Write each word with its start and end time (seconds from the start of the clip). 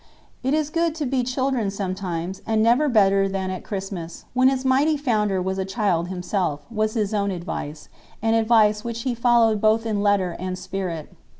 "It 0.41 0.55
is 0.55 0.71
good 0.71 0.95
to 0.95 1.05
be 1.05 1.21
children 1.21 1.69
sometimes, 1.69 2.41
and 2.47 2.63
never 2.63 2.89
better 2.89 3.29
than 3.29 3.51
at 3.51 3.63
Christmas, 3.63 4.25
when 4.33 4.49
its 4.49 4.65
Mighty 4.65 4.97
Founder 4.97 5.39
was 5.43 5.59
a 5.59 5.63
child 5.63 6.07
himself," 6.07 6.61
was 6.71 6.95
his 6.95 7.13
own 7.13 7.29
advice, 7.29 7.87
and 8.19 8.35
advice 8.35 8.83
which 8.83 9.03
he 9.03 9.13
followed 9.13 9.61
both 9.61 9.85
in 9.85 10.01
letter 10.01 10.35
and 10.39 10.57
spirit. 10.57 11.13